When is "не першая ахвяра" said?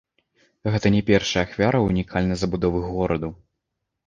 0.95-1.83